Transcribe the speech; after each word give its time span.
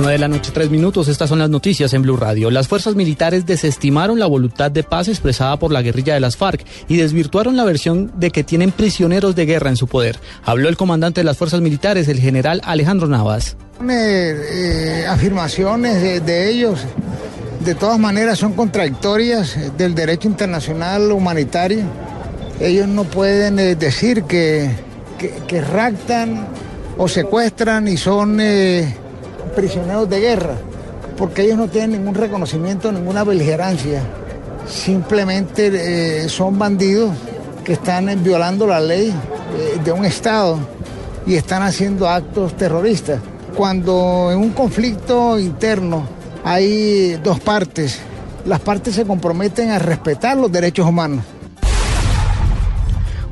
9 0.00 0.12
de 0.12 0.18
la 0.18 0.28
noche, 0.28 0.50
3 0.52 0.70
minutos. 0.70 1.08
Estas 1.08 1.28
son 1.28 1.38
las 1.38 1.50
noticias 1.50 1.92
en 1.92 2.02
Blue 2.02 2.16
Radio. 2.16 2.50
Las 2.50 2.68
fuerzas 2.68 2.94
militares 2.94 3.44
desestimaron 3.44 4.18
la 4.18 4.26
voluntad 4.26 4.70
de 4.70 4.82
paz 4.82 5.08
expresada 5.08 5.58
por 5.58 5.72
la 5.72 5.82
guerrilla 5.82 6.14
de 6.14 6.20
las 6.20 6.36
FARC 6.36 6.64
y 6.88 6.96
desvirtuaron 6.96 7.56
la 7.56 7.64
versión 7.64 8.10
de 8.16 8.30
que 8.30 8.44
tienen 8.44 8.72
prisioneros 8.72 9.34
de 9.34 9.46
guerra 9.46 9.70
en 9.70 9.76
su 9.76 9.86
poder. 9.86 10.18
Habló 10.44 10.68
el 10.68 10.76
comandante 10.76 11.20
de 11.20 11.24
las 11.24 11.36
fuerzas 11.36 11.60
militares, 11.60 12.08
el 12.08 12.18
general 12.18 12.60
Alejandro 12.64 13.08
Navas. 13.08 13.56
Eh, 13.88 15.06
afirmaciones 15.08 16.02
de, 16.24 16.50
ellos 16.50 16.80
de 17.64 17.74
todas 17.74 17.98
maneras 17.98 18.38
son 18.38 18.52
contradictorias 18.52 19.56
del 19.76 19.94
derecho 19.94 20.28
internacional 20.28 21.12
humanitario. 21.12 21.84
Ellos 22.60 22.88
no 22.88 23.04
pueden 23.04 23.58
eh, 23.58 23.74
decir 23.74 24.24
que, 24.24 24.70
que, 25.46 25.60
o 26.96 27.08
secuestran 27.08 27.88
y 27.88 27.96
son 27.96 28.38
eh, 28.40 28.94
prisioneros 29.54 30.08
de 30.08 30.20
guerra, 30.20 30.54
porque 31.16 31.42
ellos 31.42 31.58
no 31.58 31.68
tienen 31.68 31.92
ningún 31.92 32.14
reconocimiento, 32.14 32.92
ninguna 32.92 33.24
beligerancia. 33.24 34.02
Simplemente 34.66 35.70
eh, 36.24 36.28
son 36.28 36.58
bandidos 36.58 37.10
que 37.64 37.72
están 37.74 38.22
violando 38.22 38.66
la 38.66 38.80
ley 38.80 39.08
eh, 39.08 39.80
de 39.82 39.92
un 39.92 40.04
Estado 40.04 40.58
y 41.26 41.34
están 41.34 41.62
haciendo 41.62 42.08
actos 42.08 42.56
terroristas. 42.56 43.20
Cuando 43.56 44.30
en 44.32 44.38
un 44.38 44.50
conflicto 44.50 45.38
interno 45.38 46.04
hay 46.44 47.18
dos 47.22 47.40
partes. 47.40 47.98
Las 48.46 48.60
partes 48.60 48.94
se 48.94 49.04
comprometen 49.04 49.70
a 49.70 49.78
respetar 49.78 50.36
los 50.36 50.50
derechos 50.50 50.86
humanos. 50.86 51.24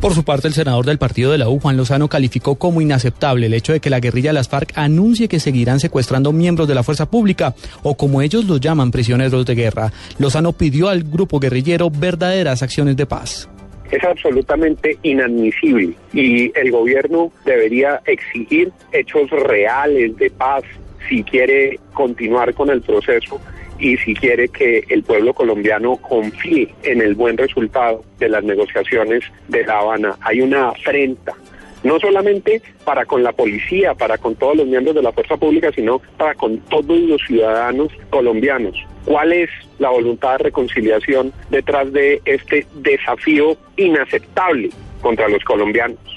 Por 0.00 0.12
su 0.14 0.24
parte, 0.24 0.46
el 0.46 0.54
senador 0.54 0.84
del 0.84 0.98
partido 0.98 1.32
de 1.32 1.38
la 1.38 1.48
U, 1.48 1.58
Juan 1.58 1.76
Lozano, 1.76 2.08
calificó 2.08 2.56
como 2.56 2.80
inaceptable 2.80 3.46
el 3.46 3.54
hecho 3.54 3.72
de 3.72 3.80
que 3.80 3.90
la 3.90 3.98
guerrilla 3.98 4.30
de 4.30 4.34
las 4.34 4.48
FARC 4.48 4.72
anuncie 4.76 5.26
que 5.26 5.40
seguirán 5.40 5.80
secuestrando 5.80 6.32
miembros 6.32 6.68
de 6.68 6.74
la 6.74 6.82
fuerza 6.82 7.10
pública 7.10 7.54
o 7.82 7.96
como 7.96 8.20
ellos 8.20 8.44
los 8.44 8.60
llaman 8.60 8.90
prisioneros 8.90 9.46
de 9.46 9.54
guerra. 9.54 9.92
Lozano 10.18 10.52
pidió 10.52 10.88
al 10.88 11.02
grupo 11.02 11.40
guerrillero 11.40 11.90
verdaderas 11.90 12.62
acciones 12.62 12.96
de 12.96 13.06
paz 13.06 13.48
es 13.90 14.02
absolutamente 14.02 14.98
inadmisible 15.02 15.94
y 16.12 16.50
el 16.58 16.70
gobierno 16.70 17.30
debería 17.44 18.00
exigir 18.06 18.72
hechos 18.92 19.30
reales 19.30 20.16
de 20.16 20.30
paz 20.30 20.64
si 21.08 21.22
quiere 21.22 21.78
continuar 21.94 22.52
con 22.54 22.70
el 22.70 22.82
proceso 22.82 23.40
y 23.78 23.96
si 23.98 24.14
quiere 24.14 24.48
que 24.48 24.84
el 24.88 25.02
pueblo 25.02 25.34
colombiano 25.34 25.96
confíe 25.96 26.68
en 26.82 27.00
el 27.00 27.14
buen 27.14 27.36
resultado 27.36 28.04
de 28.18 28.28
las 28.28 28.44
negociaciones 28.44 29.24
de 29.48 29.64
La 29.64 29.78
Habana. 29.78 30.16
Hay 30.20 30.40
una 30.40 30.68
afrenta, 30.70 31.34
no 31.82 31.98
solamente 32.00 32.62
para 32.84 33.04
con 33.04 33.22
la 33.22 33.32
policía, 33.32 33.94
para 33.94 34.18
con 34.18 34.34
todos 34.34 34.56
los 34.56 34.66
miembros 34.66 34.94
de 34.94 35.02
la 35.02 35.12
fuerza 35.12 35.36
pública, 35.36 35.70
sino 35.72 36.00
para 36.16 36.34
con 36.34 36.58
todos 36.60 36.98
los 36.98 37.20
ciudadanos 37.26 37.92
colombianos. 38.10 38.76
¿Cuál 39.04 39.32
es 39.32 39.50
la 39.78 39.90
voluntad 39.90 40.32
de 40.32 40.44
reconciliación 40.44 41.32
detrás 41.50 41.92
de 41.92 42.20
este 42.24 42.66
desafío 42.74 43.56
inaceptable 43.76 44.70
contra 45.00 45.28
los 45.28 45.44
colombianos? 45.44 46.15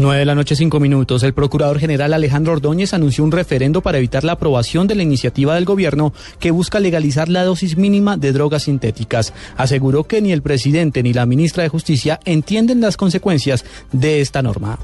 9 0.00 0.18
de 0.18 0.24
la 0.24 0.34
noche, 0.34 0.56
5 0.56 0.80
minutos. 0.80 1.22
El 1.24 1.34
procurador 1.34 1.78
general 1.78 2.14
Alejandro 2.14 2.54
Ordóñez 2.54 2.94
anunció 2.94 3.22
un 3.22 3.32
referendo 3.32 3.82
para 3.82 3.98
evitar 3.98 4.24
la 4.24 4.32
aprobación 4.32 4.86
de 4.86 4.94
la 4.94 5.02
iniciativa 5.02 5.54
del 5.54 5.66
gobierno 5.66 6.14
que 6.38 6.50
busca 6.50 6.80
legalizar 6.80 7.28
la 7.28 7.44
dosis 7.44 7.76
mínima 7.76 8.16
de 8.16 8.32
drogas 8.32 8.62
sintéticas. 8.62 9.34
Aseguró 9.58 10.04
que 10.04 10.22
ni 10.22 10.32
el 10.32 10.40
presidente 10.40 11.02
ni 11.02 11.12
la 11.12 11.26
ministra 11.26 11.64
de 11.64 11.68
Justicia 11.68 12.18
entienden 12.24 12.80
las 12.80 12.96
consecuencias 12.96 13.66
de 13.92 14.22
esta 14.22 14.40
norma. 14.40 14.78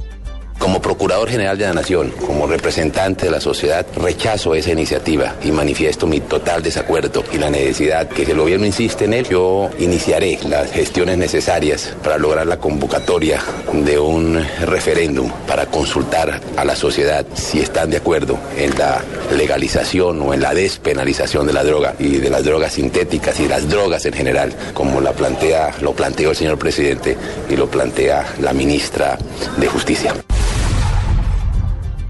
Como 0.59 0.81
Procurador 0.81 1.28
General 1.28 1.56
de 1.59 1.67
la 1.67 1.75
Nación, 1.75 2.11
como 2.27 2.47
representante 2.47 3.27
de 3.27 3.31
la 3.31 3.41
sociedad, 3.41 3.87
rechazo 3.97 4.55
esa 4.55 4.72
iniciativa 4.72 5.34
y 5.44 5.53
manifiesto 5.53 6.06
mi 6.06 6.21
total 6.21 6.62
desacuerdo 6.62 7.22
y 7.33 7.39
la 7.39 7.50
necesidad 7.50 8.09
que 8.09 8.25
si 8.25 8.31
el 8.31 8.39
gobierno 8.39 8.66
insiste 8.66 9.05
en 9.05 9.12
él, 9.12 9.28
yo 9.28 9.71
iniciaré 9.78 10.39
las 10.49 10.72
gestiones 10.72 11.19
necesarias 11.19 11.95
para 12.03 12.19
lograr 12.19 12.47
la 12.47 12.59
convocatoria 12.59 13.41
de 13.72 13.99
un 13.99 14.45
referéndum 14.62 15.31
para 15.47 15.66
consultar 15.66 16.41
a 16.56 16.65
la 16.65 16.75
sociedad 16.75 17.27
si 17.34 17.61
están 17.61 17.91
de 17.91 17.99
acuerdo 17.99 18.39
en 18.56 18.77
la 18.78 19.03
legalización 19.37 20.22
o 20.22 20.34
en 20.34 20.41
la 20.41 20.55
despenalización 20.55 21.47
de 21.47 21.53
la 21.53 21.65
droga 21.65 21.95
y 21.99 22.16
de 22.16 22.31
las 22.31 22.45
drogas 22.45 22.72
sintéticas 22.72 23.39
y 23.41 23.49
las 23.49 23.69
drogas 23.69 24.06
en 24.06 24.15
general, 24.15 24.53
como 24.72 25.00
la 25.00 25.12
plantea, 25.12 25.75
lo 25.81 25.93
planteó 25.93 26.31
el 26.31 26.37
señor 26.37 26.59
presidente 26.59 27.16
y 27.49 27.56
lo 27.56 27.71
plantea 27.71 28.25
la 28.41 28.53
ministra 28.53 29.19
de 29.59 29.66
Justicia. 29.66 30.15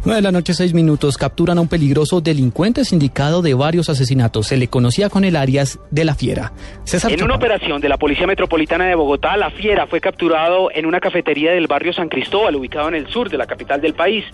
9 0.07 0.19
de 0.19 0.23
la 0.23 0.31
noche, 0.31 0.55
6 0.55 0.73
minutos. 0.73 1.19
Capturan 1.19 1.59
a 1.59 1.61
un 1.61 1.67
peligroso 1.67 2.21
delincuente 2.21 2.85
sindicado 2.85 3.43
de 3.43 3.55
varios 3.55 3.89
asesinatos. 3.89 4.47
Se 4.47 4.57
le 4.57 4.69
conocía 4.69 5.11
con 5.11 5.25
el 5.25 5.35
alias 5.35 5.81
de 5.91 6.05
La 6.05 6.15
Fiera. 6.15 6.53
César 6.85 7.11
en 7.11 7.25
una 7.25 7.35
operación 7.35 7.81
de 7.81 7.89
la 7.89 7.97
Policía 7.97 8.25
Metropolitana 8.29 8.87
de 8.87 8.95
Bogotá, 8.95 9.37
La 9.37 9.51
Fiera 9.51 9.89
fue 9.89 10.01
capturado 10.01 10.71
en 10.73 10.87
una 10.87 11.01
cafetería 11.01 11.51
del 11.51 11.67
barrio 11.67 11.93
San 11.93 12.09
Cristóbal, 12.09 12.55
ubicado 12.55 12.87
en 12.87 12.95
el 12.95 13.09
sur 13.09 13.29
de 13.29 13.37
la 13.37 13.47
capital 13.47 13.81
del 13.81 13.95
país. 13.95 14.25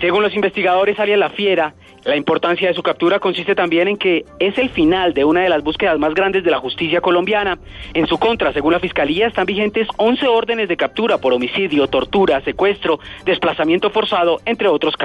Según 0.00 0.24
los 0.24 0.34
investigadores, 0.34 0.98
alias 0.98 1.20
La 1.20 1.30
Fiera 1.30 1.72
la 2.04 2.16
importancia 2.16 2.66
de 2.66 2.74
su 2.74 2.82
captura 2.82 3.20
consiste 3.20 3.54
también 3.54 3.86
en 3.86 3.96
que 3.96 4.24
es 4.40 4.58
el 4.58 4.70
final 4.70 5.14
de 5.14 5.24
una 5.24 5.42
de 5.42 5.48
las 5.48 5.62
búsquedas 5.62 6.00
más 6.00 6.14
grandes 6.14 6.42
de 6.42 6.50
la 6.50 6.58
justicia 6.58 7.00
colombiana. 7.00 7.58
En 7.94 8.08
su 8.08 8.18
contra, 8.18 8.52
según 8.52 8.72
la 8.72 8.80
Fiscalía, 8.80 9.28
están 9.28 9.46
vigentes 9.46 9.86
11 9.98 10.26
órdenes 10.26 10.68
de 10.68 10.76
captura 10.76 11.18
por 11.18 11.32
homicidio, 11.32 11.86
tortura, 11.86 12.40
secuestro, 12.40 12.98
desplazamiento 13.24 13.90
forzado, 13.90 14.40
entre 14.46 14.66
otros 14.66 14.96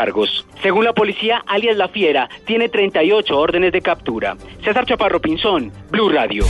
Según 0.62 0.86
la 0.86 0.94
policía, 0.94 1.44
alias 1.46 1.78
La 1.78 1.88
Fiera 1.88 2.30
tiene 2.46 2.70
38 2.70 3.38
órdenes 3.38 3.72
de 3.72 3.82
captura. 3.82 4.36
César 4.64 4.86
Chaparro 4.86 5.20
Pinzón, 5.22 5.72
Blue 5.92 6.10
Radio. 6.10 6.46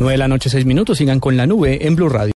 9 0.00 0.12
de 0.12 0.18
la 0.18 0.28
noche, 0.28 0.48
6 0.48 0.64
minutos, 0.64 0.98
sigan 0.98 1.18
con 1.18 1.36
la 1.36 1.46
nube 1.46 1.86
en 1.86 1.96
Blue 1.96 2.08
Radio. 2.08 2.26